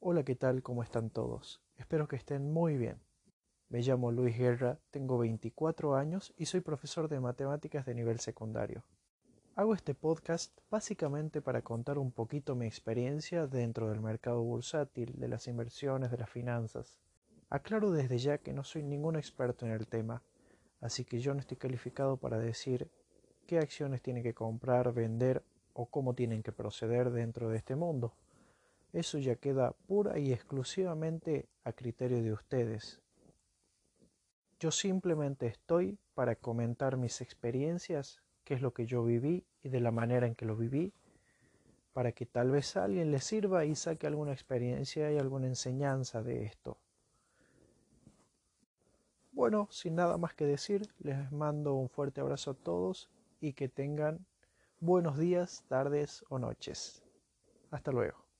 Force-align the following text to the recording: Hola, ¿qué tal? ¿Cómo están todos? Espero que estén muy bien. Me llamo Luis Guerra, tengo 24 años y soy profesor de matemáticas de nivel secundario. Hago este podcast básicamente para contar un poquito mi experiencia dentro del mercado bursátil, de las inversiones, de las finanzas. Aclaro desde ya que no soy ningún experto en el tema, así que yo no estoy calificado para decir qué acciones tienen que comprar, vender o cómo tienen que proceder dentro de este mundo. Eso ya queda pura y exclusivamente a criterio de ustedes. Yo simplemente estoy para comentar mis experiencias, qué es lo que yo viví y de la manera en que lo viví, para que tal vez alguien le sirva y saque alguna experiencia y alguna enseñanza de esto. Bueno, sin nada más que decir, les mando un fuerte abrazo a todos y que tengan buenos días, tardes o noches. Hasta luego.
Hola, 0.00 0.22
¿qué 0.22 0.36
tal? 0.36 0.62
¿Cómo 0.62 0.84
están 0.84 1.10
todos? 1.10 1.60
Espero 1.76 2.06
que 2.06 2.14
estén 2.14 2.52
muy 2.52 2.76
bien. 2.76 3.00
Me 3.68 3.80
llamo 3.80 4.12
Luis 4.12 4.38
Guerra, 4.38 4.78
tengo 4.92 5.18
24 5.18 5.96
años 5.96 6.32
y 6.36 6.46
soy 6.46 6.60
profesor 6.60 7.08
de 7.08 7.18
matemáticas 7.18 7.84
de 7.84 7.96
nivel 7.96 8.20
secundario. 8.20 8.84
Hago 9.56 9.74
este 9.74 9.96
podcast 9.96 10.56
básicamente 10.70 11.42
para 11.42 11.62
contar 11.62 11.98
un 11.98 12.12
poquito 12.12 12.54
mi 12.54 12.64
experiencia 12.64 13.48
dentro 13.48 13.90
del 13.90 14.00
mercado 14.00 14.40
bursátil, 14.40 15.18
de 15.18 15.26
las 15.26 15.48
inversiones, 15.48 16.12
de 16.12 16.18
las 16.18 16.30
finanzas. 16.30 16.96
Aclaro 17.50 17.90
desde 17.90 18.18
ya 18.18 18.38
que 18.38 18.52
no 18.52 18.62
soy 18.62 18.84
ningún 18.84 19.16
experto 19.16 19.66
en 19.66 19.72
el 19.72 19.88
tema, 19.88 20.22
así 20.80 21.04
que 21.04 21.18
yo 21.18 21.34
no 21.34 21.40
estoy 21.40 21.56
calificado 21.56 22.18
para 22.18 22.38
decir 22.38 22.88
qué 23.48 23.58
acciones 23.58 24.00
tienen 24.00 24.22
que 24.22 24.32
comprar, 24.32 24.92
vender 24.92 25.42
o 25.72 25.86
cómo 25.86 26.14
tienen 26.14 26.44
que 26.44 26.52
proceder 26.52 27.10
dentro 27.10 27.48
de 27.48 27.56
este 27.56 27.74
mundo. 27.74 28.12
Eso 28.92 29.18
ya 29.18 29.36
queda 29.36 29.72
pura 29.86 30.18
y 30.18 30.32
exclusivamente 30.32 31.48
a 31.64 31.72
criterio 31.72 32.22
de 32.22 32.32
ustedes. 32.32 33.00
Yo 34.58 34.70
simplemente 34.70 35.46
estoy 35.46 35.98
para 36.14 36.34
comentar 36.34 36.96
mis 36.96 37.20
experiencias, 37.20 38.22
qué 38.44 38.54
es 38.54 38.62
lo 38.62 38.72
que 38.72 38.86
yo 38.86 39.04
viví 39.04 39.44
y 39.62 39.68
de 39.68 39.80
la 39.80 39.92
manera 39.92 40.26
en 40.26 40.34
que 40.34 40.46
lo 40.46 40.56
viví, 40.56 40.92
para 41.92 42.12
que 42.12 42.26
tal 42.26 42.50
vez 42.50 42.76
alguien 42.76 43.10
le 43.10 43.20
sirva 43.20 43.64
y 43.64 43.74
saque 43.74 44.06
alguna 44.06 44.32
experiencia 44.32 45.12
y 45.12 45.18
alguna 45.18 45.46
enseñanza 45.46 46.22
de 46.22 46.44
esto. 46.44 46.78
Bueno, 49.32 49.68
sin 49.70 49.94
nada 49.94 50.16
más 50.16 50.34
que 50.34 50.46
decir, 50.46 50.88
les 50.98 51.30
mando 51.30 51.74
un 51.74 51.88
fuerte 51.88 52.20
abrazo 52.20 52.52
a 52.52 52.54
todos 52.54 53.08
y 53.40 53.52
que 53.52 53.68
tengan 53.68 54.26
buenos 54.80 55.18
días, 55.18 55.64
tardes 55.68 56.24
o 56.28 56.38
noches. 56.38 57.04
Hasta 57.70 57.92
luego. 57.92 58.27